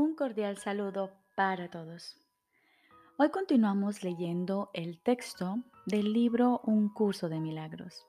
Un 0.00 0.14
cordial 0.14 0.58
saludo 0.58 1.10
para 1.34 1.70
todos. 1.70 2.16
Hoy 3.16 3.30
continuamos 3.30 4.04
leyendo 4.04 4.70
el 4.72 5.02
texto 5.02 5.56
del 5.86 6.12
libro 6.12 6.60
Un 6.62 6.88
curso 6.88 7.28
de 7.28 7.40
milagros. 7.40 8.06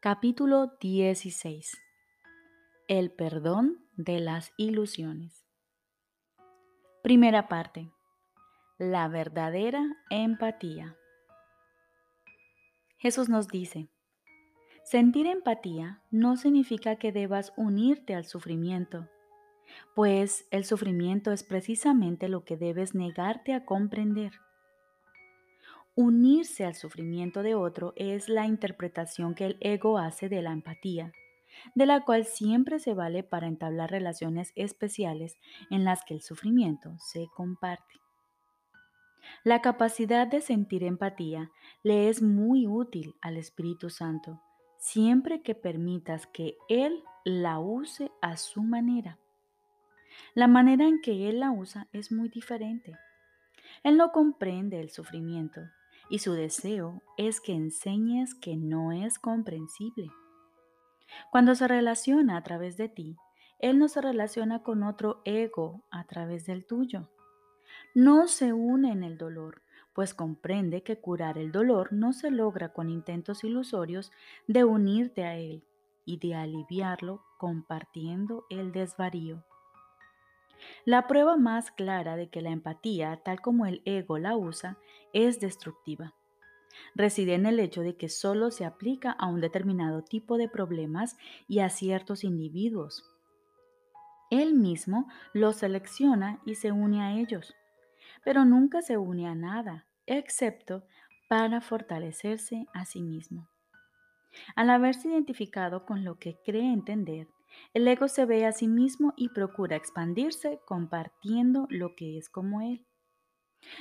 Capítulo 0.00 0.72
16. 0.80 1.70
El 2.88 3.12
perdón 3.12 3.86
de 3.96 4.18
las 4.18 4.52
ilusiones. 4.56 5.46
Primera 7.04 7.46
parte. 7.46 7.92
La 8.78 9.06
verdadera 9.06 9.84
empatía. 10.10 10.96
Jesús 12.98 13.28
nos 13.28 13.46
dice, 13.46 13.90
sentir 14.82 15.28
empatía 15.28 16.02
no 16.10 16.36
significa 16.36 16.96
que 16.96 17.12
debas 17.12 17.52
unirte 17.56 18.16
al 18.16 18.24
sufrimiento 18.24 19.08
pues 19.94 20.46
el 20.50 20.64
sufrimiento 20.64 21.32
es 21.32 21.42
precisamente 21.42 22.28
lo 22.28 22.44
que 22.44 22.56
debes 22.56 22.94
negarte 22.94 23.54
a 23.54 23.64
comprender. 23.64 24.32
Unirse 25.94 26.64
al 26.64 26.74
sufrimiento 26.74 27.42
de 27.42 27.54
otro 27.54 27.92
es 27.96 28.28
la 28.28 28.46
interpretación 28.46 29.34
que 29.34 29.44
el 29.44 29.58
ego 29.60 29.98
hace 29.98 30.28
de 30.30 30.40
la 30.40 30.52
empatía, 30.52 31.12
de 31.74 31.84
la 31.84 32.02
cual 32.04 32.24
siempre 32.24 32.78
se 32.78 32.94
vale 32.94 33.22
para 33.22 33.46
entablar 33.46 33.90
relaciones 33.90 34.52
especiales 34.56 35.36
en 35.70 35.84
las 35.84 36.04
que 36.04 36.14
el 36.14 36.22
sufrimiento 36.22 36.96
se 36.98 37.28
comparte. 37.34 38.00
La 39.44 39.60
capacidad 39.60 40.26
de 40.26 40.40
sentir 40.40 40.82
empatía 40.82 41.50
le 41.82 42.08
es 42.08 42.22
muy 42.22 42.66
útil 42.66 43.16
al 43.20 43.36
Espíritu 43.36 43.90
Santo, 43.90 44.40
siempre 44.78 45.42
que 45.42 45.54
permitas 45.54 46.26
que 46.26 46.56
Él 46.68 47.04
la 47.24 47.58
use 47.58 48.10
a 48.20 48.36
su 48.36 48.62
manera. 48.62 49.18
La 50.34 50.48
manera 50.48 50.86
en 50.86 51.00
que 51.00 51.28
Él 51.28 51.40
la 51.40 51.50
usa 51.50 51.88
es 51.92 52.12
muy 52.12 52.28
diferente. 52.28 52.96
Él 53.82 53.96
no 53.96 54.12
comprende 54.12 54.80
el 54.80 54.90
sufrimiento 54.90 55.62
y 56.08 56.18
su 56.18 56.32
deseo 56.34 57.02
es 57.16 57.40
que 57.40 57.54
enseñes 57.54 58.34
que 58.34 58.56
no 58.56 58.92
es 58.92 59.18
comprensible. 59.18 60.10
Cuando 61.30 61.54
se 61.54 61.68
relaciona 61.68 62.36
a 62.36 62.42
través 62.42 62.76
de 62.76 62.88
ti, 62.88 63.16
Él 63.58 63.78
no 63.78 63.88
se 63.88 64.00
relaciona 64.00 64.62
con 64.62 64.82
otro 64.82 65.22
ego 65.24 65.84
a 65.90 66.04
través 66.04 66.46
del 66.46 66.66
tuyo. 66.66 67.10
No 67.94 68.28
se 68.28 68.52
une 68.52 68.92
en 68.92 69.02
el 69.02 69.18
dolor, 69.18 69.62
pues 69.94 70.14
comprende 70.14 70.82
que 70.82 70.98
curar 70.98 71.38
el 71.38 71.52
dolor 71.52 71.92
no 71.92 72.12
se 72.12 72.30
logra 72.30 72.72
con 72.72 72.88
intentos 72.88 73.44
ilusorios 73.44 74.12
de 74.46 74.64
unirte 74.64 75.24
a 75.24 75.36
Él 75.36 75.64
y 76.04 76.18
de 76.18 76.34
aliviarlo 76.34 77.22
compartiendo 77.38 78.46
el 78.50 78.72
desvarío. 78.72 79.44
La 80.84 81.06
prueba 81.06 81.36
más 81.36 81.70
clara 81.70 82.16
de 82.16 82.28
que 82.28 82.42
la 82.42 82.50
empatía, 82.50 83.20
tal 83.24 83.40
como 83.40 83.66
el 83.66 83.82
ego 83.84 84.18
la 84.18 84.36
usa, 84.36 84.78
es 85.12 85.40
destructiva. 85.40 86.14
Reside 86.94 87.34
en 87.34 87.46
el 87.46 87.60
hecho 87.60 87.82
de 87.82 87.96
que 87.96 88.08
solo 88.08 88.50
se 88.50 88.64
aplica 88.64 89.12
a 89.12 89.26
un 89.26 89.40
determinado 89.40 90.02
tipo 90.02 90.38
de 90.38 90.48
problemas 90.48 91.16
y 91.48 91.60
a 91.60 91.68
ciertos 91.68 92.24
individuos. 92.24 93.04
Él 94.30 94.54
mismo 94.54 95.08
los 95.34 95.56
selecciona 95.56 96.40
y 96.46 96.54
se 96.54 96.72
une 96.72 97.02
a 97.02 97.12
ellos, 97.12 97.54
pero 98.24 98.44
nunca 98.44 98.80
se 98.80 98.96
une 98.96 99.28
a 99.28 99.34
nada, 99.34 99.86
excepto 100.06 100.84
para 101.28 101.60
fortalecerse 101.60 102.66
a 102.72 102.84
sí 102.84 103.02
mismo. 103.02 103.48
Al 104.56 104.70
haberse 104.70 105.08
identificado 105.08 105.84
con 105.84 106.04
lo 106.04 106.18
que 106.18 106.38
cree 106.44 106.72
entender, 106.72 107.28
el 107.74 107.88
ego 107.88 108.08
se 108.08 108.24
ve 108.26 108.44
a 108.44 108.52
sí 108.52 108.68
mismo 108.68 109.14
y 109.16 109.30
procura 109.30 109.76
expandirse 109.76 110.60
compartiendo 110.66 111.66
lo 111.70 111.94
que 111.94 112.18
es 112.18 112.28
como 112.28 112.60
él. 112.60 112.86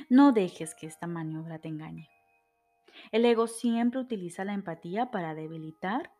No 0.10 0.32
dejes 0.32 0.76
que 0.76 0.88
esta 0.88 1.08
maniobra 1.08 1.60
te 1.60 1.68
engañe. 1.68 2.10
El 3.12 3.26
ego 3.26 3.48
siempre 3.48 4.00
utiliza 4.00 4.46
la 4.46 4.54
empatía 4.54 5.12
para 5.12 5.34
debilitar 5.34 6.12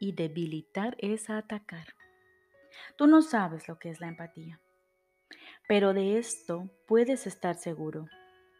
y 0.00 0.12
debilitar 0.12 0.96
es 0.98 1.28
atacar. 1.30 1.94
Tú 2.96 3.06
no 3.06 3.20
sabes 3.22 3.68
lo 3.68 3.78
que 3.78 3.90
es 3.90 4.00
la 4.00 4.08
empatía, 4.08 4.60
pero 5.68 5.92
de 5.92 6.18
esto 6.18 6.70
puedes 6.86 7.26
estar 7.26 7.56
seguro. 7.56 8.06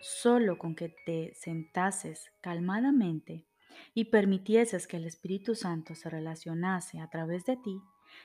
Solo 0.00 0.56
con 0.58 0.74
que 0.74 0.88
te 1.04 1.34
sentases 1.34 2.32
calmadamente 2.40 3.46
y 3.94 4.06
permitieses 4.06 4.86
que 4.86 4.96
el 4.96 5.06
Espíritu 5.06 5.54
Santo 5.54 5.94
se 5.94 6.08
relacionase 6.08 7.00
a 7.00 7.08
través 7.10 7.44
de 7.44 7.56
ti, 7.56 7.80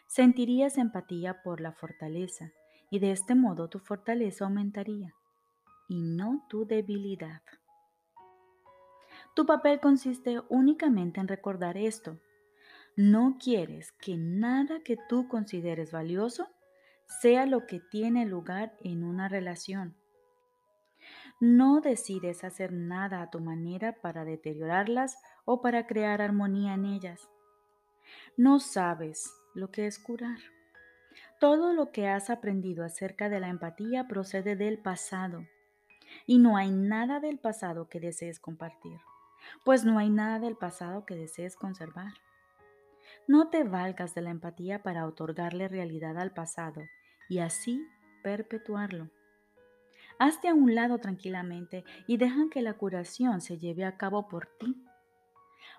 Sentirías 0.07 0.77
empatía 0.77 1.41
por 1.43 1.61
la 1.61 1.73
fortaleza 1.73 2.51
y 2.89 2.99
de 2.99 3.11
este 3.11 3.35
modo 3.35 3.69
tu 3.69 3.79
fortaleza 3.79 4.45
aumentaría 4.45 5.13
y 5.87 6.01
no 6.01 6.45
tu 6.49 6.65
debilidad. 6.65 7.41
Tu 9.35 9.45
papel 9.45 9.79
consiste 9.79 10.41
únicamente 10.49 11.19
en 11.19 11.27
recordar 11.27 11.77
esto. 11.77 12.19
No 12.95 13.37
quieres 13.39 13.91
que 13.93 14.15
nada 14.17 14.79
que 14.79 14.97
tú 15.09 15.27
consideres 15.27 15.91
valioso 15.91 16.47
sea 17.21 17.45
lo 17.45 17.65
que 17.67 17.79
tiene 17.79 18.25
lugar 18.25 18.77
en 18.81 19.03
una 19.03 19.27
relación. 19.27 19.95
No 21.39 21.81
decides 21.81 22.43
hacer 22.43 22.71
nada 22.71 23.21
a 23.21 23.29
tu 23.29 23.39
manera 23.39 23.93
para 24.01 24.23
deteriorarlas 24.23 25.17
o 25.43 25.61
para 25.61 25.85
crear 25.85 26.21
armonía 26.21 26.73
en 26.73 26.85
ellas. 26.85 27.29
No 28.37 28.59
sabes 28.59 29.31
lo 29.55 29.71
que 29.71 29.87
es 29.87 29.97
curar. 29.97 30.37
Todo 31.39 31.73
lo 31.73 31.91
que 31.91 32.07
has 32.07 32.29
aprendido 32.29 32.83
acerca 32.83 33.29
de 33.29 33.39
la 33.39 33.49
empatía 33.49 34.07
procede 34.07 34.55
del 34.55 34.77
pasado 34.79 35.45
y 36.27 36.39
no 36.39 36.57
hay 36.57 36.71
nada 36.71 37.19
del 37.19 37.39
pasado 37.39 37.89
que 37.89 37.99
desees 37.99 38.39
compartir, 38.39 38.99
pues 39.63 39.83
no 39.83 39.97
hay 39.97 40.09
nada 40.09 40.39
del 40.39 40.55
pasado 40.55 41.05
que 41.05 41.15
desees 41.15 41.55
conservar. 41.55 42.13
No 43.27 43.49
te 43.49 43.63
valgas 43.63 44.13
de 44.13 44.21
la 44.21 44.29
empatía 44.29 44.83
para 44.83 45.05
otorgarle 45.05 45.67
realidad 45.67 46.17
al 46.17 46.31
pasado 46.31 46.81
y 47.29 47.39
así 47.39 47.85
perpetuarlo. 48.23 49.09
Hazte 50.19 50.47
a 50.47 50.53
un 50.53 50.75
lado 50.75 50.99
tranquilamente 50.99 51.83
y 52.07 52.17
deja 52.17 52.49
que 52.49 52.61
la 52.61 52.73
curación 52.73 53.41
se 53.41 53.57
lleve 53.57 53.83
a 53.83 53.97
cabo 53.97 54.27
por 54.27 54.47
ti. 54.59 54.84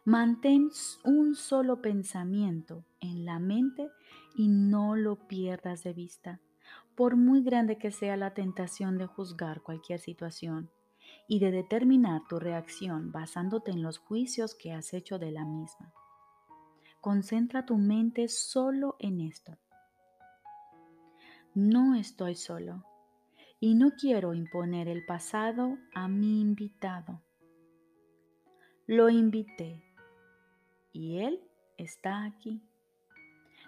Mantén 0.06 0.70
un 1.02 1.34
solo 1.34 1.82
pensamiento 1.82 2.84
en 3.00 3.24
la 3.24 3.40
mente 3.40 3.90
y 4.36 4.46
no 4.46 4.94
lo 4.94 5.26
pierdas 5.26 5.82
de 5.82 5.94
vista, 5.94 6.40
por 6.94 7.16
muy 7.16 7.42
grande 7.42 7.76
que 7.76 7.90
sea 7.90 8.16
la 8.16 8.32
tentación 8.32 8.98
de 8.98 9.06
juzgar 9.06 9.62
cualquier 9.62 9.98
situación 9.98 10.70
y 11.26 11.40
de 11.40 11.50
determinar 11.50 12.22
tu 12.28 12.38
reacción 12.38 13.10
basándote 13.10 13.72
en 13.72 13.82
los 13.82 13.98
juicios 13.98 14.54
que 14.54 14.72
has 14.72 14.94
hecho 14.94 15.18
de 15.18 15.32
la 15.32 15.44
misma. 15.44 15.92
Concentra 17.00 17.66
tu 17.66 17.76
mente 17.76 18.28
solo 18.28 18.94
en 19.00 19.20
esto. 19.20 19.58
No 21.52 21.96
estoy 21.96 22.36
solo 22.36 22.84
y 23.58 23.74
no 23.74 23.90
quiero 23.98 24.34
imponer 24.34 24.86
el 24.86 25.04
pasado 25.04 25.78
a 25.94 26.06
mi 26.06 26.40
invitado. 26.40 27.24
Lo 28.86 29.08
invité 29.08 29.82
y 30.96 31.18
Él 31.18 31.40
está 31.76 32.24
aquí. 32.24 32.62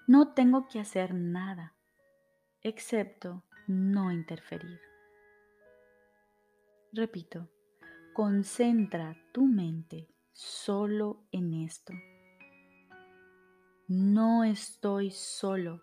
No 0.06 0.32
tengo 0.32 0.66
que 0.66 0.80
hacer 0.80 1.12
nada, 1.12 1.74
excepto 2.62 3.44
no 3.66 4.10
interferir. 4.10 4.80
Repito, 6.90 7.50
concentra 8.14 9.14
tu 9.32 9.44
mente 9.44 10.08
solo 10.32 11.26
en 11.30 11.52
esto. 11.52 11.92
No 13.88 14.42
estoy 14.44 15.10
solo 15.10 15.82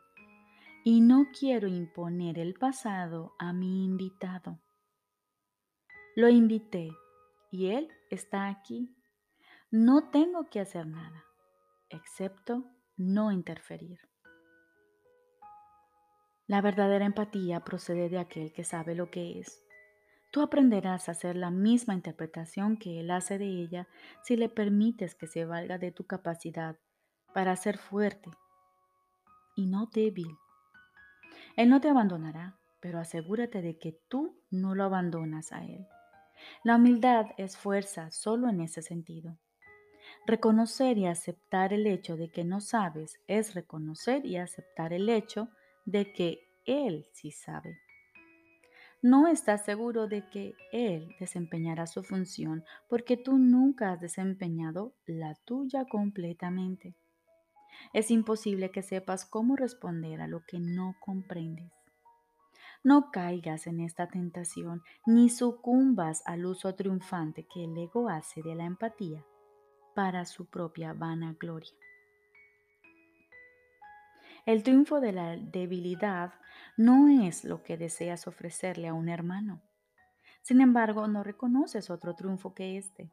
y 0.83 1.01
no 1.01 1.27
quiero 1.39 1.68
imponer 1.68 2.39
el 2.39 2.56
pasado 2.56 3.36
a 3.38 3.53
mi 3.53 3.86
invitado. 3.86 4.59
Lo 6.15 6.27
invité 6.27 6.89
y 7.51 7.68
él 7.68 7.88
está 8.09 8.48
aquí. 8.48 8.95
No 9.69 10.09
tengo 10.09 10.50
que 10.50 10.59
hacer 10.59 10.88
nada 10.88 11.25
excepto 11.89 12.65
no 12.97 13.31
interferir. 13.31 13.99
La 16.47 16.61
verdadera 16.61 17.05
empatía 17.05 17.61
procede 17.61 18.07
de 18.09 18.19
aquel 18.19 18.53
que 18.53 18.63
sabe 18.63 18.93
lo 18.93 19.09
que 19.09 19.39
es. 19.39 19.63
Tú 20.31 20.41
aprenderás 20.41 21.07
a 21.07 21.13
hacer 21.13 21.35
la 21.35 21.49
misma 21.49 21.93
interpretación 21.93 22.77
que 22.77 22.99
él 22.99 23.09
hace 23.09 23.37
de 23.37 23.47
ella 23.47 23.87
si 24.23 24.35
le 24.35 24.49
permites 24.49 25.15
que 25.15 25.27
se 25.27 25.45
valga 25.45 25.77
de 25.77 25.91
tu 25.91 26.05
capacidad 26.05 26.77
para 27.33 27.55
ser 27.55 27.77
fuerte 27.77 28.29
y 29.55 29.65
no 29.65 29.88
débil. 29.88 30.38
Él 31.55 31.69
no 31.69 31.81
te 31.81 31.89
abandonará, 31.89 32.57
pero 32.79 32.99
asegúrate 32.99 33.61
de 33.61 33.79
que 33.79 33.93
tú 34.09 34.38
no 34.51 34.75
lo 34.75 34.83
abandonas 34.83 35.51
a 35.51 35.63
él. 35.63 35.88
La 36.63 36.75
humildad 36.75 37.27
es 37.38 37.57
fuerza 37.57 38.11
solo 38.11 38.49
en 38.49 38.61
ese 38.61 38.81
sentido. 38.81 39.38
Reconocer 40.27 40.98
y 40.98 41.06
aceptar 41.06 41.72
el 41.72 41.86
hecho 41.86 42.18
de 42.18 42.30
que 42.30 42.44
no 42.44 42.60
sabes 42.60 43.19
es 43.27 43.54
reconocer 43.54 44.25
y 44.25 44.38
aceptar 44.38 44.92
el 44.92 45.07
hecho 45.07 45.50
de 45.86 46.12
que 46.13 46.39
Él 46.66 47.06
sí 47.13 47.30
sabe. 47.30 47.77
No 49.04 49.27
estás 49.27 49.63
seguro 49.66 50.07
de 50.07 50.27
que 50.31 50.56
Él 50.72 51.16
desempeñará 51.19 51.86
su 51.86 52.01
función 52.01 52.63
porque 52.89 53.18
tú 53.18 53.38
nunca 53.38 53.92
has 53.92 54.01
desempeñado 54.01 54.95
la 55.06 55.36
tuya 55.45 55.86
completamente. 55.86 56.95
Es 57.94 58.10
imposible 58.10 58.72
que 58.72 58.81
sepas 58.81 59.25
cómo 59.25 59.56
responder 59.56 60.22
a 60.22 60.27
lo 60.27 60.44
que 60.48 60.57
no 60.60 60.95
comprendes. 61.01 61.72
No 62.83 63.12
caigas 63.12 63.68
en 63.68 63.80
esta 63.80 64.07
tentación 64.07 64.81
ni 65.06 65.30
sucumbas 65.30 66.24
al 66.25 66.48
uso 66.48 66.74
triunfante 66.74 67.45
que 67.45 67.66
el 67.66 67.77
ego 67.77 68.10
hace 68.10 68.42
de 68.42 68.56
la 68.56 68.66
empatía 68.66 69.24
para 69.95 70.25
su 70.25 70.45
propia 70.45 70.94
vanagloria. 70.94 71.74
El 74.45 74.62
triunfo 74.62 75.00
de 75.00 75.12
la 75.12 75.38
debilidad 75.38 76.33
no 76.77 77.07
es 77.07 77.45
lo 77.45 77.63
que 77.63 77.77
deseas 77.77 78.27
ofrecerle 78.27 78.89
a 78.89 78.94
un 78.94 79.09
hermano. 79.09 79.63
Sin 80.44 80.62
embargo, 80.62 81.07
no 81.07 81.24
reconoces 81.24 81.89
otro 81.89 82.13
triunfo 82.13 82.53
que 82.53 82.77
este. 82.77 83.09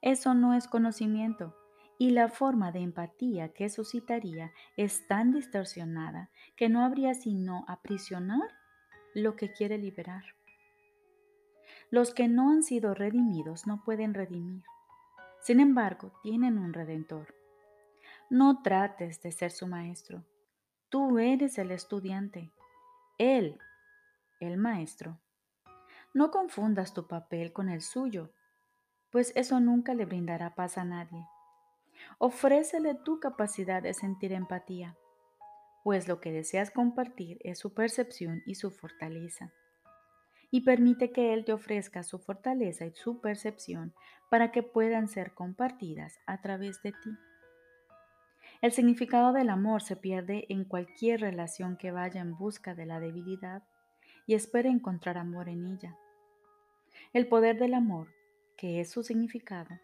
Eso 0.00 0.34
no 0.34 0.54
es 0.54 0.66
conocimiento, 0.66 1.54
y 1.98 2.10
la 2.10 2.28
forma 2.28 2.72
de 2.72 2.80
empatía 2.80 3.52
que 3.52 3.68
suscitaría 3.68 4.52
es 4.76 5.06
tan 5.06 5.32
distorsionada 5.32 6.30
que 6.56 6.68
no 6.68 6.84
habría 6.84 7.14
sino 7.14 7.64
aprisionar 7.68 8.48
lo 9.14 9.36
que 9.36 9.52
quiere 9.52 9.78
liberar. 9.78 10.24
Los 11.90 12.14
que 12.14 12.26
no 12.28 12.50
han 12.50 12.62
sido 12.62 12.94
redimidos 12.94 13.66
no 13.66 13.84
pueden 13.84 14.14
redimir. 14.14 14.64
Sin 15.48 15.60
embargo, 15.60 16.12
tienen 16.22 16.58
un 16.58 16.74
redentor. 16.74 17.34
No 18.28 18.60
trates 18.60 19.22
de 19.22 19.32
ser 19.32 19.50
su 19.50 19.66
maestro. 19.66 20.22
Tú 20.90 21.18
eres 21.18 21.56
el 21.56 21.70
estudiante. 21.70 22.52
Él, 23.16 23.58
el 24.40 24.58
maestro. 24.58 25.18
No 26.12 26.30
confundas 26.30 26.92
tu 26.92 27.08
papel 27.08 27.54
con 27.54 27.70
el 27.70 27.80
suyo, 27.80 28.30
pues 29.08 29.32
eso 29.36 29.58
nunca 29.58 29.94
le 29.94 30.04
brindará 30.04 30.54
paz 30.54 30.76
a 30.76 30.84
nadie. 30.84 31.26
Ofrécele 32.18 32.94
tu 32.96 33.18
capacidad 33.18 33.82
de 33.82 33.94
sentir 33.94 34.34
empatía, 34.34 34.98
pues 35.82 36.08
lo 36.08 36.20
que 36.20 36.30
deseas 36.30 36.70
compartir 36.70 37.38
es 37.40 37.58
su 37.58 37.72
percepción 37.72 38.42
y 38.44 38.56
su 38.56 38.70
fortaleza. 38.70 39.50
Y 40.50 40.62
permite 40.62 41.12
que 41.12 41.34
Él 41.34 41.44
te 41.44 41.52
ofrezca 41.52 42.02
su 42.02 42.18
fortaleza 42.18 42.86
y 42.86 42.92
su 42.92 43.20
percepción 43.20 43.94
para 44.30 44.50
que 44.50 44.62
puedan 44.62 45.08
ser 45.08 45.34
compartidas 45.34 46.18
a 46.26 46.40
través 46.40 46.82
de 46.82 46.92
ti. 46.92 47.10
El 48.60 48.72
significado 48.72 49.32
del 49.32 49.50
amor 49.50 49.82
se 49.82 49.94
pierde 49.94 50.46
en 50.48 50.64
cualquier 50.64 51.20
relación 51.20 51.76
que 51.76 51.92
vaya 51.92 52.20
en 52.20 52.36
busca 52.36 52.74
de 52.74 52.86
la 52.86 52.98
debilidad 52.98 53.62
y 54.26 54.34
espere 54.34 54.68
encontrar 54.68 55.16
amor 55.16 55.48
en 55.48 55.66
ella. 55.66 55.96
El 57.12 57.28
poder 57.28 57.58
del 57.58 57.74
amor, 57.74 58.08
que 58.56 58.80
es 58.80 58.90
su 58.90 59.02
significado, 59.02 59.78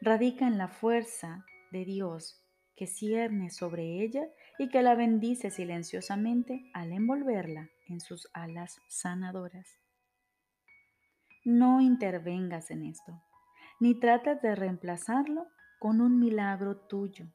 radica 0.00 0.46
en 0.46 0.58
la 0.58 0.68
fuerza 0.68 1.44
de 1.72 1.84
Dios 1.84 2.40
que 2.76 2.86
cierne 2.86 3.50
sobre 3.50 4.02
ella 4.02 4.26
y 4.58 4.68
que 4.68 4.82
la 4.82 4.94
bendice 4.94 5.50
silenciosamente 5.50 6.70
al 6.72 6.92
envolverla 6.92 7.68
en 7.88 8.00
sus 8.00 8.30
alas 8.32 8.80
sanadoras. 8.88 9.79
No 11.44 11.80
intervengas 11.80 12.70
en 12.70 12.84
esto, 12.84 13.22
ni 13.78 13.98
trates 13.98 14.42
de 14.42 14.54
reemplazarlo 14.54 15.46
con 15.78 16.00
un 16.00 16.18
milagro 16.18 16.76
tuyo. 16.76 17.26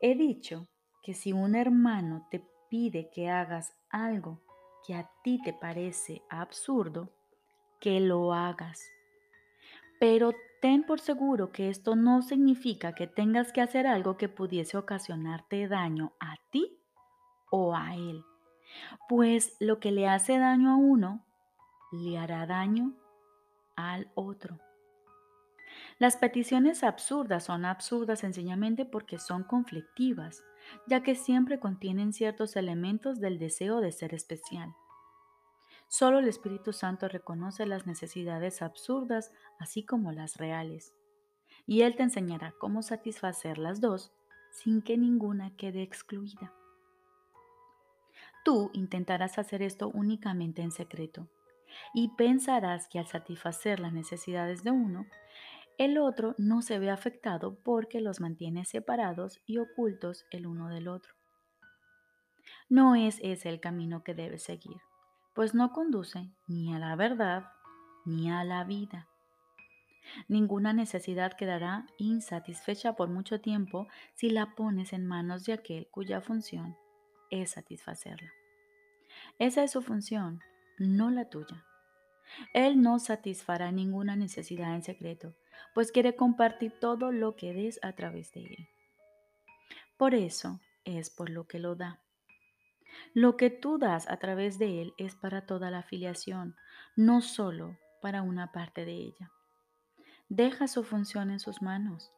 He 0.00 0.14
dicho 0.14 0.68
que 1.02 1.12
si 1.12 1.32
un 1.32 1.54
hermano 1.54 2.26
te 2.30 2.42
pide 2.70 3.10
que 3.10 3.28
hagas 3.28 3.74
algo 3.90 4.40
que 4.86 4.94
a 4.94 5.10
ti 5.22 5.40
te 5.42 5.52
parece 5.52 6.22
absurdo, 6.30 7.12
que 7.80 8.00
lo 8.00 8.32
hagas. 8.32 8.80
Pero 10.00 10.32
ten 10.62 10.84
por 10.84 11.00
seguro 11.00 11.52
que 11.52 11.68
esto 11.68 11.96
no 11.96 12.22
significa 12.22 12.94
que 12.94 13.06
tengas 13.06 13.52
que 13.52 13.60
hacer 13.60 13.86
algo 13.86 14.16
que 14.16 14.28
pudiese 14.28 14.78
ocasionarte 14.78 15.68
daño 15.68 16.14
a 16.18 16.36
ti 16.50 16.78
o 17.50 17.76
a 17.76 17.94
él, 17.94 18.24
pues 19.08 19.56
lo 19.60 19.80
que 19.80 19.92
le 19.92 20.08
hace 20.08 20.38
daño 20.38 20.70
a 20.70 20.76
uno, 20.76 21.25
le 21.92 22.18
hará 22.18 22.46
daño 22.46 22.94
al 23.76 24.10
otro. 24.14 24.58
Las 25.98 26.16
peticiones 26.16 26.82
absurdas 26.82 27.44
son 27.44 27.64
absurdas 27.64 28.20
sencillamente 28.20 28.84
porque 28.84 29.18
son 29.18 29.44
conflictivas, 29.44 30.44
ya 30.86 31.02
que 31.02 31.14
siempre 31.14 31.60
contienen 31.60 32.12
ciertos 32.12 32.56
elementos 32.56 33.20
del 33.20 33.38
deseo 33.38 33.80
de 33.80 33.92
ser 33.92 34.14
especial. 34.14 34.74
Solo 35.88 36.18
el 36.18 36.28
Espíritu 36.28 36.72
Santo 36.72 37.08
reconoce 37.08 37.64
las 37.66 37.86
necesidades 37.86 38.60
absurdas 38.60 39.32
así 39.58 39.84
como 39.84 40.12
las 40.12 40.36
reales. 40.36 40.94
Y 41.66 41.82
Él 41.82 41.96
te 41.96 42.02
enseñará 42.02 42.52
cómo 42.58 42.82
satisfacer 42.82 43.58
las 43.58 43.80
dos 43.80 44.12
sin 44.50 44.82
que 44.82 44.96
ninguna 44.96 45.54
quede 45.56 45.82
excluida. 45.82 46.52
Tú 48.44 48.70
intentarás 48.72 49.38
hacer 49.38 49.62
esto 49.62 49.88
únicamente 49.88 50.62
en 50.62 50.70
secreto 50.70 51.28
y 51.94 52.08
pensarás 52.16 52.88
que 52.88 52.98
al 52.98 53.06
satisfacer 53.06 53.80
las 53.80 53.92
necesidades 53.92 54.62
de 54.62 54.70
uno, 54.70 55.06
el 55.78 55.98
otro 55.98 56.34
no 56.38 56.62
se 56.62 56.78
ve 56.78 56.90
afectado 56.90 57.58
porque 57.62 58.00
los 58.00 58.20
mantiene 58.20 58.64
separados 58.64 59.40
y 59.46 59.58
ocultos 59.58 60.24
el 60.30 60.46
uno 60.46 60.68
del 60.68 60.88
otro. 60.88 61.14
No 62.68 62.94
es 62.94 63.18
ese 63.22 63.48
el 63.48 63.60
camino 63.60 64.02
que 64.02 64.14
debes 64.14 64.42
seguir 64.42 64.80
pues 65.36 65.54
no 65.54 65.70
conduce 65.70 66.30
ni 66.48 66.74
a 66.74 66.78
la 66.78 66.96
verdad 66.96 67.52
ni 68.06 68.30
a 68.30 68.42
la 68.42 68.64
vida. 68.64 69.06
Ninguna 70.28 70.72
necesidad 70.72 71.34
quedará 71.34 71.86
insatisfecha 71.98 72.94
por 72.94 73.10
mucho 73.10 73.42
tiempo 73.42 73.86
si 74.14 74.30
la 74.30 74.54
pones 74.54 74.94
en 74.94 75.06
manos 75.06 75.44
de 75.44 75.52
aquel 75.52 75.88
cuya 75.88 76.22
función 76.22 76.74
es 77.30 77.50
satisfacerla. 77.50 78.32
Esa 79.38 79.62
es 79.62 79.72
su 79.72 79.82
función, 79.82 80.40
no 80.78 81.10
la 81.10 81.28
tuya. 81.28 81.64
Él 82.52 82.82
no 82.82 82.98
satisfará 82.98 83.72
ninguna 83.72 84.16
necesidad 84.16 84.74
en 84.74 84.82
secreto, 84.82 85.34
pues 85.74 85.92
quiere 85.92 86.16
compartir 86.16 86.72
todo 86.80 87.12
lo 87.12 87.36
que 87.36 87.52
des 87.52 87.78
a 87.82 87.92
través 87.92 88.32
de 88.32 88.40
él. 88.40 88.68
Por 89.96 90.14
eso 90.14 90.60
es 90.84 91.10
por 91.10 91.30
lo 91.30 91.46
que 91.46 91.58
lo 91.58 91.74
da. 91.74 92.00
Lo 93.14 93.36
que 93.36 93.50
tú 93.50 93.78
das 93.78 94.08
a 94.08 94.18
través 94.18 94.58
de 94.58 94.82
Él 94.82 94.94
es 94.98 95.14
para 95.14 95.46
toda 95.46 95.70
la 95.70 95.78
afiliación, 95.78 96.56
no 96.96 97.20
solo 97.20 97.78
para 98.00 98.22
una 98.22 98.52
parte 98.52 98.84
de 98.84 98.92
ella. 98.92 99.32
Deja 100.28 100.66
su 100.66 100.84
función 100.84 101.30
en 101.30 101.40
sus 101.40 101.62
manos, 101.62 102.10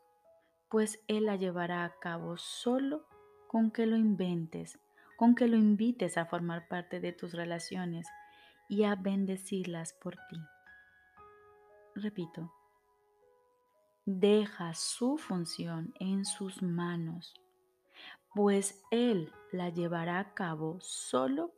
pues 0.69 1.01
Él 1.09 1.27
la 1.27 1.37
llevará 1.37 1.85
a 1.85 1.99
cabo 2.01 2.37
solo 2.37 3.07
con 3.49 3.71
que 3.71 3.87
lo 3.87 3.97
inventes, 3.97 4.79
con 5.17 5.35
que 5.35 5.47
lo 5.47 5.57
invites 5.57 6.17
a 6.17 6.27
formar 6.27 6.69
parte 6.69 7.01
de 7.01 7.13
tus 7.13 7.33
relaciones 7.33 8.07
y 8.69 8.85
a 8.85 8.95
bendecirlas 8.95 9.93
por 9.95 10.17
ti. 10.29 10.41
Repito, 11.95 12.53
deja 14.05 14.75
su 14.75 15.19
función 15.19 15.93
en 15.99 16.25
sus 16.25 16.63
manos 16.63 17.35
pues 18.35 18.85
Él 18.91 19.33
la 19.53 19.71
llevará 19.71 20.21
a 20.21 20.35
cabo 20.35 20.79
solo 20.81 21.53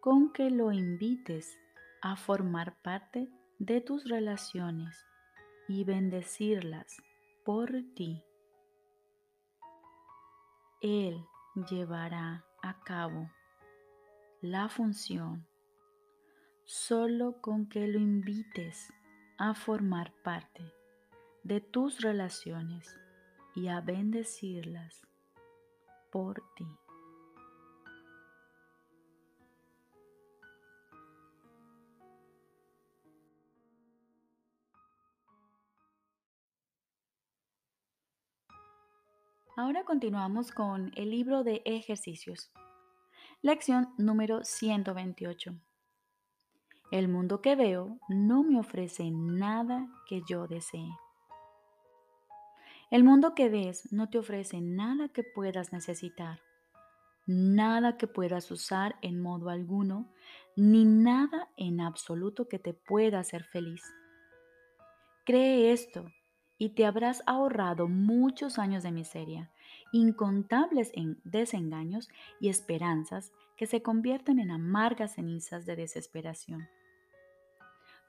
con 0.00 0.32
que 0.32 0.50
lo 0.50 0.72
invites 0.72 1.58
a 2.00 2.16
formar 2.16 2.80
parte 2.80 3.28
de 3.58 3.80
tus 3.80 4.08
relaciones 4.08 4.96
y 5.68 5.84
bendecirlas 5.84 6.96
por 7.44 7.70
ti. 7.94 8.24
Él 10.80 11.22
llevará 11.70 12.44
a 12.62 12.80
cabo 12.82 13.30
la 14.40 14.68
función 14.68 15.46
solo 16.64 17.40
con 17.40 17.68
que 17.68 17.86
lo 17.86 17.98
invites 17.98 18.92
a 19.38 19.54
formar 19.54 20.12
parte 20.22 20.62
de 21.42 21.60
tus 21.60 22.00
relaciones 22.00 22.96
y 23.54 23.68
a 23.68 23.80
bendecirlas 23.80 25.06
por 26.10 26.42
ti. 26.56 26.66
Ahora 39.54 39.84
continuamos 39.84 40.50
con 40.50 40.92
el 40.96 41.10
libro 41.10 41.44
de 41.44 41.60
ejercicios. 41.66 42.50
Lección 43.42 43.92
número 43.98 44.44
128. 44.44 45.54
El 46.92 47.08
mundo 47.08 47.40
que 47.40 47.56
veo 47.56 47.98
no 48.10 48.42
me 48.42 48.60
ofrece 48.60 49.10
nada 49.10 49.88
que 50.06 50.20
yo 50.28 50.46
desee. 50.46 50.90
El 52.90 53.02
mundo 53.02 53.34
que 53.34 53.48
ves 53.48 53.90
no 53.92 54.10
te 54.10 54.18
ofrece 54.18 54.60
nada 54.60 55.08
que 55.08 55.24
puedas 55.24 55.72
necesitar. 55.72 56.40
nada 57.24 57.96
que 57.96 58.06
puedas 58.06 58.50
usar 58.50 58.96
en 59.00 59.22
modo 59.22 59.48
alguno, 59.48 60.12
ni 60.54 60.84
nada 60.84 61.48
en 61.56 61.80
absoluto 61.80 62.46
que 62.46 62.58
te 62.58 62.74
pueda 62.74 63.20
hacer 63.20 63.44
feliz. 63.44 63.82
Cree 65.24 65.72
esto 65.72 66.04
y 66.58 66.70
te 66.74 66.84
habrás 66.84 67.22
ahorrado 67.26 67.88
muchos 67.88 68.58
años 68.58 68.82
de 68.82 68.92
miseria, 68.92 69.50
incontables 69.92 70.90
en 70.94 71.20
desengaños 71.24 72.10
y 72.38 72.50
esperanzas 72.50 73.32
que 73.56 73.66
se 73.66 73.80
convierten 73.80 74.38
en 74.38 74.50
amargas 74.50 75.14
cenizas 75.14 75.64
de 75.64 75.76
desesperación. 75.76 76.68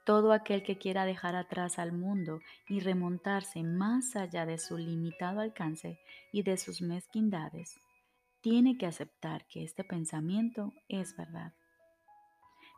Todo 0.04 0.32
aquel 0.32 0.62
que 0.62 0.76
quiera 0.76 1.06
dejar 1.06 1.34
atrás 1.34 1.78
al 1.78 1.92
mundo 1.92 2.40
y 2.68 2.80
remontarse 2.80 3.62
más 3.62 4.16
allá 4.16 4.44
de 4.44 4.58
su 4.58 4.76
limitado 4.76 5.40
alcance 5.40 5.98
y 6.30 6.42
de 6.42 6.58
sus 6.58 6.82
mezquindades, 6.82 7.80
tiene 8.42 8.76
que 8.76 8.86
aceptar 8.86 9.46
que 9.46 9.64
este 9.64 9.82
pensamiento 9.82 10.74
es 10.88 11.16
verdad. 11.16 11.54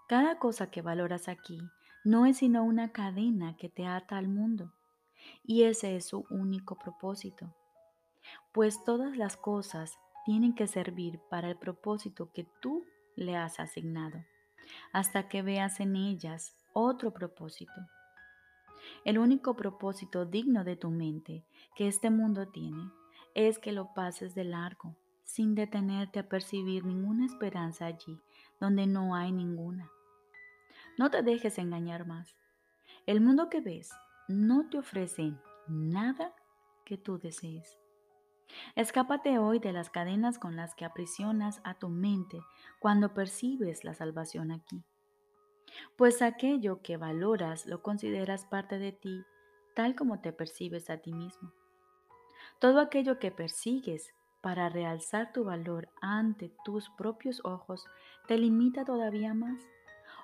Cada 0.08 0.38
cosa 0.38 0.70
que 0.70 0.82
valoras 0.82 1.26
aquí 1.26 1.58
no 2.04 2.26
es 2.26 2.38
sino 2.38 2.62
una 2.62 2.92
cadena 2.92 3.56
que 3.56 3.68
te 3.68 3.86
ata 3.86 4.16
al 4.16 4.28
mundo, 4.28 4.72
y 5.42 5.64
ese 5.64 5.96
es 5.96 6.06
su 6.06 6.24
único 6.30 6.78
propósito, 6.78 7.52
pues 8.52 8.84
todas 8.84 9.16
las 9.16 9.36
cosas 9.36 9.98
tienen 10.24 10.54
que 10.54 10.68
servir 10.68 11.20
para 11.28 11.48
el 11.48 11.56
propósito 11.56 12.30
que 12.32 12.46
tú 12.60 12.84
le 13.16 13.36
has 13.36 13.58
asignado, 13.58 14.24
hasta 14.92 15.28
que 15.28 15.42
veas 15.42 15.80
en 15.80 15.96
ellas 15.96 16.54
otro 16.78 17.10
propósito. 17.10 17.72
El 19.06 19.18
único 19.18 19.56
propósito 19.56 20.26
digno 20.26 20.62
de 20.62 20.76
tu 20.76 20.90
mente 20.90 21.42
que 21.74 21.88
este 21.88 22.10
mundo 22.10 22.48
tiene 22.48 22.90
es 23.34 23.58
que 23.58 23.72
lo 23.72 23.94
pases 23.94 24.34
de 24.34 24.44
largo, 24.44 24.94
sin 25.24 25.54
detenerte 25.54 26.18
a 26.18 26.28
percibir 26.28 26.84
ninguna 26.84 27.24
esperanza 27.24 27.86
allí 27.86 28.20
donde 28.60 28.86
no 28.86 29.14
hay 29.14 29.32
ninguna. 29.32 29.90
No 30.98 31.10
te 31.10 31.22
dejes 31.22 31.56
engañar 31.56 32.06
más. 32.06 32.36
El 33.06 33.22
mundo 33.22 33.48
que 33.48 33.62
ves 33.62 33.90
no 34.28 34.68
te 34.68 34.76
ofrece 34.76 35.32
nada 35.68 36.34
que 36.84 36.98
tú 36.98 37.18
desees. 37.18 37.78
Escápate 38.74 39.38
hoy 39.38 39.60
de 39.60 39.72
las 39.72 39.88
cadenas 39.88 40.38
con 40.38 40.56
las 40.56 40.74
que 40.74 40.84
aprisionas 40.84 41.62
a 41.64 41.72
tu 41.72 41.88
mente 41.88 42.38
cuando 42.80 43.14
percibes 43.14 43.82
la 43.82 43.94
salvación 43.94 44.52
aquí 44.52 44.84
pues 45.96 46.22
aquello 46.22 46.82
que 46.82 46.96
valoras 46.96 47.66
lo 47.66 47.82
consideras 47.82 48.44
parte 48.46 48.78
de 48.78 48.92
ti, 48.92 49.24
tal 49.74 49.94
como 49.94 50.20
te 50.20 50.32
percibes 50.32 50.90
a 50.90 50.98
ti 50.98 51.12
mismo. 51.12 51.52
Todo 52.58 52.80
aquello 52.80 53.18
que 53.18 53.30
persigues 53.30 54.14
para 54.40 54.68
realzar 54.68 55.32
tu 55.32 55.44
valor 55.44 55.88
ante 56.00 56.52
tus 56.64 56.88
propios 56.90 57.40
ojos 57.44 57.84
te 58.28 58.38
limita 58.38 58.84
todavía 58.84 59.34
más, 59.34 59.60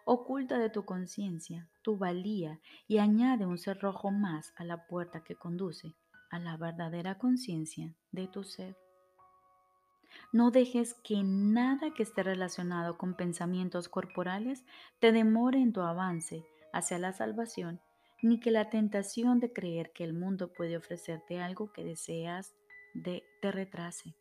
oculta 0.05 0.59
de 0.59 0.71
tu 0.71 0.85
conciencia 0.85 1.69
tu 1.83 1.99
valía 1.99 2.61
y 2.87 2.99
añade 2.99 3.45
un 3.45 3.59
cerrojo 3.59 4.11
más 4.11 4.53
a 4.57 4.65
la 4.65 4.87
puerta 4.87 5.23
que 5.23 5.35
conduce 5.35 5.95
a 6.31 6.39
la 6.39 6.57
verdadera 6.57 7.19
conciencia 7.19 7.95
de 8.13 8.29
tu 8.29 8.45
ser. 8.45 8.77
No 10.33 10.51
dejes 10.51 10.95
que 11.05 11.23
nada 11.23 11.93
que 11.95 12.03
esté 12.03 12.23
relacionado 12.23 12.97
con 12.97 13.15
pensamientos 13.15 13.91
corporales 13.91 14.65
te 14.99 15.13
demore 15.13 15.59
en 15.61 15.75
tu 15.75 15.83
avance 15.83 16.47
hacia 16.73 16.99
la 16.99 17.13
salvación, 17.13 17.83
ni 18.23 18.41
que 18.41 18.51
la 18.51 18.71
tentación 18.71 19.41
de 19.41 19.53
creer 19.53 19.93
que 19.93 20.05
el 20.05 20.15
mundo 20.15 20.51
puede 20.51 20.79
ofrecerte 20.79 21.39
algo 21.39 21.71
que 21.71 21.85
deseas 21.85 22.55
de, 22.95 23.25
te 23.43 23.53
retrase. 23.53 24.15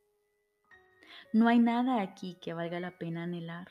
No 1.32 1.48
hay 1.48 1.60
nada 1.60 2.02
aquí 2.02 2.38
que 2.42 2.54
valga 2.54 2.82
la 2.82 2.98
pena 2.98 3.24
anhelar. 3.24 3.70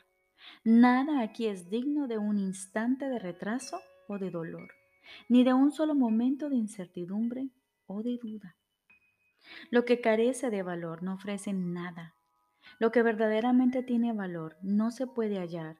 Nada 0.63 1.21
aquí 1.21 1.45
es 1.45 1.69
digno 1.69 2.07
de 2.07 2.17
un 2.17 2.39
instante 2.39 3.07
de 3.07 3.19
retraso 3.19 3.79
o 4.07 4.17
de 4.17 4.31
dolor, 4.31 4.71
ni 5.29 5.43
de 5.43 5.53
un 5.53 5.71
solo 5.71 5.93
momento 5.93 6.49
de 6.49 6.55
incertidumbre 6.55 7.49
o 7.85 8.01
de 8.01 8.17
duda. 8.17 8.55
Lo 9.69 9.85
que 9.85 10.01
carece 10.01 10.49
de 10.49 10.63
valor 10.63 11.03
no 11.03 11.13
ofrece 11.13 11.53
nada, 11.53 12.15
lo 12.79 12.91
que 12.91 13.03
verdaderamente 13.03 13.83
tiene 13.83 14.13
valor 14.13 14.57
no 14.61 14.91
se 14.91 15.07
puede 15.07 15.39
hallar 15.39 15.77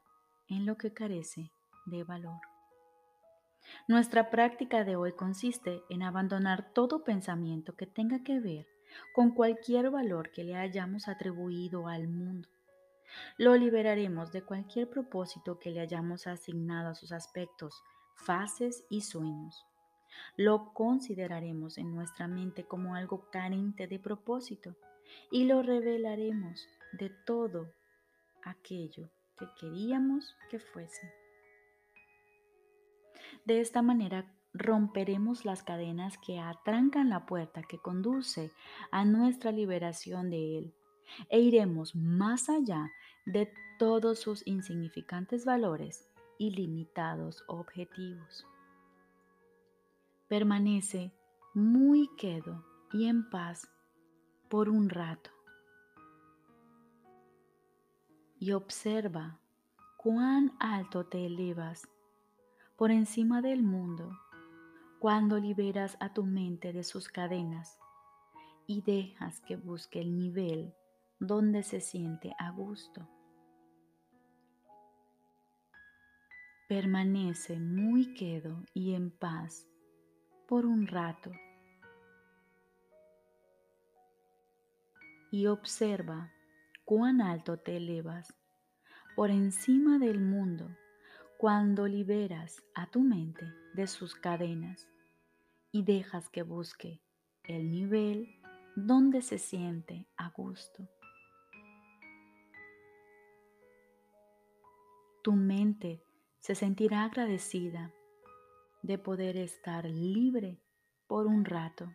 en 0.48 0.66
lo 0.66 0.78
que 0.78 0.94
carece 0.94 1.52
de 1.86 2.04
valor. 2.04 2.40
Nuestra 3.88 4.30
práctica 4.30 4.84
de 4.84 4.96
hoy 4.96 5.14
consiste 5.14 5.84
en 5.90 6.04
abandonar 6.04 6.74
todo 6.74 7.04
pensamiento 7.04 7.76
que 7.76 7.86
tenga 7.86 8.24
que 8.24 8.40
ver 8.40 8.68
con 9.14 9.32
cualquier 9.32 9.90
valor 9.90 10.32
que 10.32 10.44
le 10.44 10.56
hayamos 10.56 11.08
atribuido 11.08 11.88
al 11.88 12.08
mundo. 12.08 12.50
Lo 13.38 13.56
liberaremos 13.56 14.32
de 14.32 14.44
cualquier 14.44 14.90
propósito 14.90 15.60
que 15.60 15.72
le 15.72 15.82
hayamos 15.82 16.28
asignado 16.28 16.90
a 16.90 16.96
sus 16.96 17.12
aspectos, 17.12 17.84
fases 18.16 18.86
y 18.90 19.02
sueños. 19.02 19.66
Lo 20.38 20.74
consideraremos 20.74 21.78
en 21.78 21.94
nuestra 21.94 22.28
mente 22.28 22.66
como 22.66 22.96
algo 22.96 23.30
carente 23.32 23.88
de 23.88 24.00
propósito 24.00 24.76
y 25.32 25.46
lo 25.46 25.62
revelaremos 25.62 26.68
de 26.94 27.10
todo 27.25 27.74
aquello 28.44 29.10
que 29.38 29.46
queríamos 29.60 30.36
que 30.50 30.60
fuese. 30.60 31.13
De 33.46 33.60
esta 33.60 33.82
manera 33.82 34.32
romperemos 34.53 35.46
las 35.46 35.63
cadenas 35.63 36.18
que 36.18 36.39
atrancan 36.39 37.10
la 37.10 37.25
puerta 37.25 37.63
que 37.63 37.80
conduce 37.80 38.51
a 38.91 39.06
nuestra 39.06 39.51
liberación 39.51 40.30
de 40.30 40.58
Él 40.58 40.74
e 41.30 41.39
iremos 41.39 41.96
más 41.96 42.50
allá 42.50 42.91
de 43.25 43.51
todos 43.80 44.20
sus 44.20 44.46
insignificantes 44.46 45.46
valores 45.46 46.08
y 46.38 46.51
limitados 46.51 47.44
objetivos. 47.48 48.46
Permanece 50.27 51.13
muy 51.53 52.10
quedo 52.18 52.65
y 52.94 53.08
en 53.08 53.30
paz 53.30 53.68
por 54.51 54.67
un 54.67 54.89
rato 54.89 55.31
y 58.38 58.51
observa 58.51 59.39
cuán 59.96 60.51
alto 60.60 61.05
te 61.05 61.25
elevas 61.25 61.88
por 62.75 62.91
encima 62.91 63.41
del 63.41 63.63
mundo 63.63 64.12
cuando 65.00 65.39
liberas 65.39 65.96
a 66.01 66.12
tu 66.12 66.25
mente 66.25 66.74
de 66.74 66.84
sus 66.84 67.08
cadenas 67.08 67.79
y 68.67 68.81
dejas 68.81 69.39
que 69.39 69.55
busque 69.55 70.01
el 70.01 70.17
nivel 70.17 70.75
donde 71.17 71.63
se 71.63 71.79
siente 71.79 72.36
a 72.38 72.51
gusto. 72.51 73.08
Permanece 76.67 77.58
muy 77.58 78.13
quedo 78.15 78.65
y 78.74 78.96
en 78.96 79.12
paz 79.12 79.65
por 80.46 80.65
un 80.65 80.88
rato 80.88 81.31
y 85.32 85.48
observa 85.48 86.32
cuán 86.84 87.22
alto 87.22 87.58
te 87.58 87.78
elevas 87.78 88.36
por 89.16 89.32
encima 89.32 89.98
del 89.98 90.20
mundo 90.20 90.70
cuando 91.38 91.88
liberas 91.88 92.62
a 92.76 92.86
tu 92.92 93.00
mente 93.02 93.46
de 93.74 93.88
sus 93.88 94.14
cadenas 94.14 94.88
y 95.72 95.84
dejas 95.84 96.30
que 96.30 96.44
busque 96.44 97.02
el 97.44 97.72
nivel 97.72 98.42
donde 98.76 99.22
se 99.22 99.38
siente 99.38 100.06
a 100.18 100.30
gusto. 100.30 100.88
Tu 105.24 105.34
mente 105.34 106.04
se 106.40 106.56
sentirá 106.56 107.06
agradecida 107.06 107.94
de 108.82 108.98
poder 108.98 109.38
estar 109.38 109.86
libre 109.86 110.60
por 111.08 111.28
un 111.28 111.46
rato. 111.46 111.94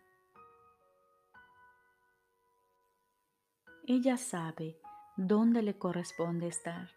Ella 3.89 4.17
sabe 4.17 4.77
dónde 5.15 5.61
le 5.61 5.77
corresponde 5.77 6.47
estar. 6.47 6.89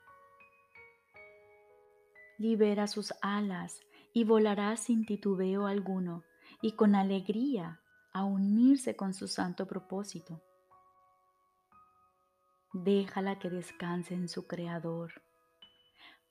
Libera 2.36 2.88
sus 2.88 3.14
alas 3.22 3.80
y 4.12 4.24
volará 4.24 4.76
sin 4.76 5.06
titubeo 5.06 5.68
alguno 5.68 6.24
y 6.60 6.72
con 6.72 6.96
alegría 6.96 7.80
a 8.12 8.24
unirse 8.24 8.96
con 8.96 9.14
su 9.14 9.28
santo 9.28 9.68
propósito. 9.68 10.42
Déjala 12.72 13.38
que 13.38 13.50
descanse 13.50 14.14
en 14.14 14.28
su 14.28 14.48
Creador, 14.48 15.22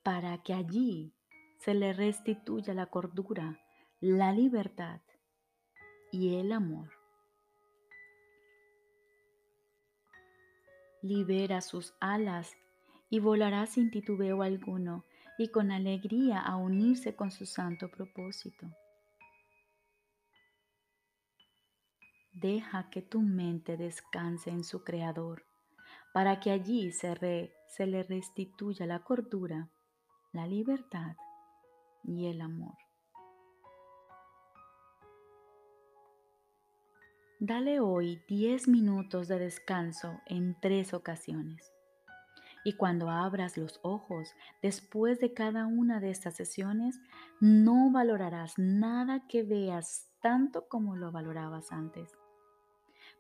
para 0.04 0.44
que 0.44 0.54
allí 0.54 1.14
se 1.60 1.74
le 1.74 1.94
restituya 1.94 2.74
la 2.74 2.88
cordura, 2.88 3.62
la 4.02 4.34
libertad 4.34 5.00
y 6.12 6.36
el 6.36 6.52
amor. 6.52 6.99
Libera 11.02 11.62
sus 11.62 11.94
alas 12.00 12.52
y 13.10 13.20
volará 13.20 13.66
sin 13.66 13.92
titubeo 13.92 14.42
alguno 14.42 15.06
y 15.38 15.50
con 15.50 15.72
alegría 15.72 16.40
a 16.40 16.58
unirse 16.58 17.16
con 17.16 17.32
su 17.32 17.46
santo 17.46 17.90
propósito. 17.90 18.68
Deja 22.34 22.90
que 22.90 23.02
tu 23.02 23.22
mente 23.22 23.78
descanse 23.78 24.50
en 24.50 24.64
su 24.64 24.84
Creador 24.84 25.46
para 26.14 26.40
que 26.40 26.52
allí 26.52 26.92
se, 26.92 27.16
le 27.86 28.04
restituya 28.04 28.86
la 28.86 29.00
cordura, 29.00 29.70
la 30.32 30.48
libertad 30.48 31.16
y 32.04 32.28
el 32.28 32.42
amor. 32.42 32.89
Dale 37.42 37.80
hoy 37.80 38.22
10 38.28 38.68
minutos 38.68 39.30
de 39.30 39.40
descanso 39.40 40.20
en 40.26 40.58
tres 40.60 40.94
ocasiones. 40.94 41.72
Y 42.66 42.74
cuando 42.74 43.10
abras 43.10 43.56
los 43.56 43.80
ojos 43.82 44.34
después 44.62 45.22
de 45.22 45.34
cada 45.34 45.66
una 45.66 46.02
de 46.02 46.10
estas 46.10 46.36
sesiones, 46.36 47.00
no 47.40 47.92
valorarás 47.92 48.56
nada 48.58 49.26
que 49.30 49.44
veas 49.44 50.10
tanto 50.22 50.68
como 50.68 50.98
lo 50.98 51.14
valorabas 51.14 51.72
antes. 51.72 52.12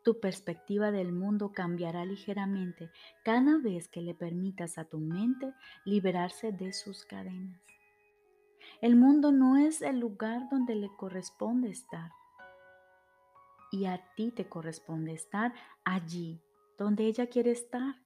Tu 0.03 0.19
perspectiva 0.19 0.91
del 0.91 1.13
mundo 1.13 1.53
cambiará 1.53 2.03
ligeramente 2.03 2.91
cada 3.23 3.57
vez 3.57 3.87
que 3.87 4.01
le 4.01 4.15
permitas 4.15 4.77
a 4.77 4.83
tu 4.83 4.99
mente 4.99 5.53
liberarse 5.85 6.51
de 6.51 6.73
sus 6.73 7.05
cadenas. 7.05 7.61
El 8.81 8.97
mundo 8.97 9.31
no 9.31 9.55
es 9.55 9.81
el 9.81 9.97
lugar 10.01 10.49
donde 10.51 10.75
le 10.75 10.89
corresponde 10.97 11.69
estar 11.69 12.11
y 13.71 13.85
a 13.85 14.03
ti 14.15 14.31
te 14.31 14.47
corresponde 14.47 15.13
estar 15.13 15.53
allí 15.83 16.43
donde 16.77 17.05
ella 17.05 17.27
quiere 17.27 17.51
estar 17.51 18.01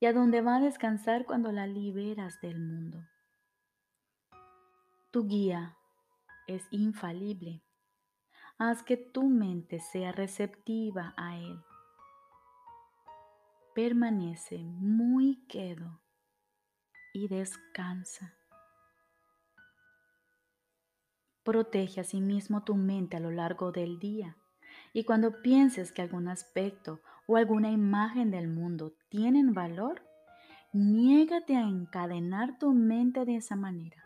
y 0.00 0.06
a 0.06 0.12
donde 0.12 0.40
va 0.40 0.56
a 0.56 0.60
descansar 0.60 1.24
cuando 1.24 1.52
la 1.52 1.66
liberas 1.66 2.40
del 2.40 2.58
mundo. 2.58 3.06
Tu 5.10 5.26
guía 5.26 5.76
es 6.46 6.66
infalible. 6.70 7.62
Haz 8.58 8.82
que 8.82 8.96
tu 8.96 9.28
mente 9.28 9.78
sea 9.80 10.12
receptiva 10.12 11.14
a 11.16 11.38
él. 11.38 11.62
Permanece 13.74 14.58
muy 14.64 15.44
quedo 15.46 16.00
y 17.12 17.28
descansa. 17.28 18.34
Protege 21.42 22.00
a 22.00 22.04
sí 22.04 22.20
mismo 22.20 22.64
tu 22.64 22.74
mente 22.74 23.16
a 23.16 23.20
lo 23.20 23.30
largo 23.30 23.70
del 23.70 23.98
día 23.98 24.38
y 24.94 25.02
cuando 25.04 25.42
pienses 25.42 25.92
que 25.92 26.02
algún 26.02 26.28
aspecto 26.28 27.00
o 27.26 27.36
alguna 27.36 27.70
imagen 27.70 28.30
del 28.30 28.48
mundo 28.48 28.94
tienen 29.08 29.52
valor, 29.52 30.00
niégate 30.72 31.56
a 31.56 31.62
encadenar 31.62 32.58
tu 32.58 32.72
mente 32.72 33.24
de 33.24 33.36
esa 33.36 33.56
manera. 33.56 34.02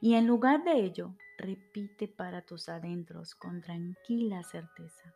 Y 0.00 0.14
en 0.14 0.26
lugar 0.26 0.64
de 0.64 0.84
ello, 0.84 1.14
repite 1.36 2.08
para 2.08 2.42
tus 2.42 2.70
adentros 2.70 3.34
con 3.34 3.60
tranquila 3.60 4.42
certeza. 4.42 5.14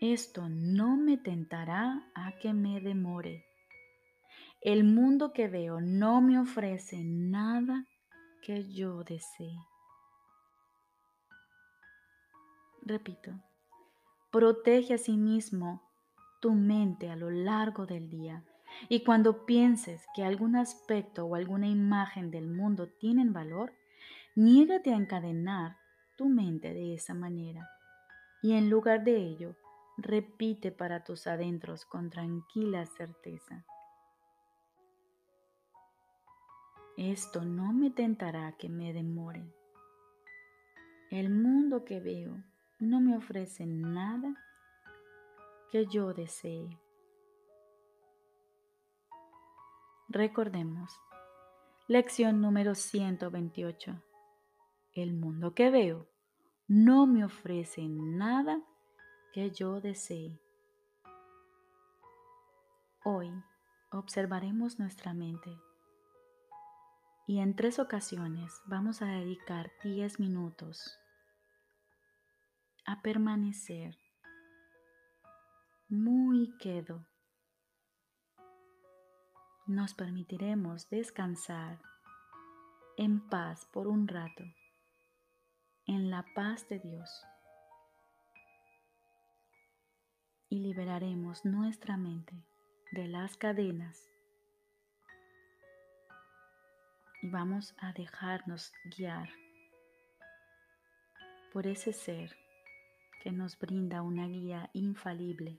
Esto 0.00 0.48
no 0.48 0.96
me 0.96 1.18
tentará 1.18 2.10
a 2.14 2.32
que 2.38 2.54
me 2.54 2.80
demore. 2.80 3.44
El 4.62 4.84
mundo 4.84 5.34
que 5.34 5.48
veo 5.48 5.82
no 5.82 6.22
me 6.22 6.38
ofrece 6.38 7.02
nada 7.04 7.86
que 8.42 8.64
yo 8.72 9.04
desee. 9.04 9.58
Repito, 12.86 13.32
protege 14.30 14.94
a 14.94 14.98
sí 14.98 15.16
mismo 15.16 15.82
tu 16.40 16.52
mente 16.52 17.10
a 17.10 17.16
lo 17.16 17.30
largo 17.30 17.86
del 17.86 18.10
día 18.10 18.44
y 18.90 19.04
cuando 19.04 19.46
pienses 19.46 20.04
que 20.14 20.22
algún 20.22 20.54
aspecto 20.54 21.24
o 21.24 21.34
alguna 21.34 21.66
imagen 21.66 22.30
del 22.30 22.46
mundo 22.46 22.88
tienen 23.00 23.32
valor, 23.32 23.72
niégate 24.34 24.92
a 24.92 24.96
encadenar 24.96 25.78
tu 26.18 26.28
mente 26.28 26.74
de 26.74 26.94
esa 26.94 27.14
manera 27.14 27.70
y 28.42 28.52
en 28.52 28.68
lugar 28.68 29.02
de 29.04 29.16
ello, 29.16 29.56
repite 29.96 30.70
para 30.70 31.04
tus 31.04 31.26
adentros 31.26 31.86
con 31.86 32.10
tranquila 32.10 32.84
certeza. 32.84 33.64
Esto 36.98 37.46
no 37.46 37.72
me 37.72 37.90
tentará 37.90 38.52
que 38.58 38.68
me 38.68 38.92
demore. 38.92 39.50
El 41.10 41.30
mundo 41.30 41.86
que 41.86 42.00
veo 42.00 42.44
no 42.78 43.00
me 43.00 43.16
ofrece 43.16 43.66
nada 43.66 44.34
que 45.70 45.86
yo 45.86 46.12
desee. 46.12 46.80
Recordemos, 50.08 51.00
lección 51.88 52.40
número 52.40 52.74
128. 52.74 54.02
El 54.92 55.12
mundo 55.12 55.54
que 55.54 55.70
veo 55.70 56.06
no 56.68 57.06
me 57.06 57.24
ofrece 57.24 57.88
nada 57.88 58.62
que 59.32 59.50
yo 59.50 59.80
desee. 59.80 60.40
Hoy 63.04 63.30
observaremos 63.90 64.78
nuestra 64.78 65.14
mente 65.14 65.50
y 67.26 67.40
en 67.40 67.56
tres 67.56 67.78
ocasiones 67.78 68.60
vamos 68.66 69.02
a 69.02 69.06
dedicar 69.06 69.72
10 69.82 70.20
minutos 70.20 70.98
a 72.86 73.00
permanecer 73.02 73.98
muy 75.88 76.56
quedo. 76.58 77.06
Nos 79.66 79.94
permitiremos 79.94 80.88
descansar 80.90 81.80
en 82.96 83.26
paz 83.28 83.66
por 83.72 83.86
un 83.86 84.06
rato, 84.06 84.44
en 85.86 86.10
la 86.10 86.24
paz 86.34 86.68
de 86.68 86.78
Dios. 86.78 87.24
Y 90.50 90.60
liberaremos 90.60 91.44
nuestra 91.44 91.96
mente 91.96 92.44
de 92.92 93.08
las 93.08 93.36
cadenas 93.36 94.10
y 97.22 97.30
vamos 97.30 97.74
a 97.78 97.92
dejarnos 97.92 98.70
guiar 98.96 99.30
por 101.52 101.66
ese 101.66 101.92
ser 101.92 102.43
que 103.24 103.32
nos 103.32 103.58
brinda 103.58 104.02
una 104.02 104.28
guía 104.28 104.68
infalible. 104.74 105.58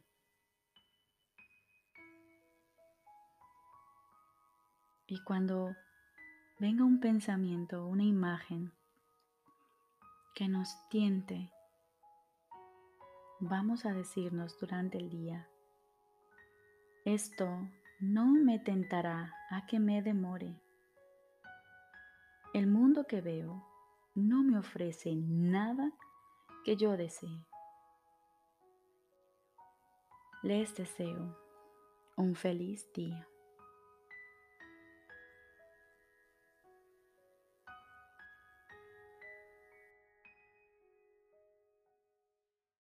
Y 5.08 5.20
cuando 5.24 5.76
venga 6.60 6.84
un 6.84 7.00
pensamiento, 7.00 7.88
una 7.88 8.04
imagen 8.04 8.72
que 10.36 10.48
nos 10.48 10.78
tiente, 10.90 11.52
vamos 13.40 13.84
a 13.88 13.94
decirnos 13.94 14.60
durante 14.60 15.00
el 15.00 15.10
día, 15.10 15.50
esto 17.04 17.48
no 18.00 18.28
me 18.28 18.60
tentará 18.60 19.34
a 19.50 19.66
que 19.66 19.80
me 19.80 20.04
demore. 20.04 20.62
El 22.54 22.68
mundo 22.68 23.08
que 23.08 23.22
veo 23.22 23.68
no 24.14 24.44
me 24.44 24.60
ofrece 24.60 25.16
nada 25.16 25.92
que 26.64 26.78
yo 26.78 26.96
desee. 26.96 27.44
Les 30.46 30.76
deseo 30.76 31.36
un 32.18 32.36
feliz 32.36 32.88
día. 32.94 33.28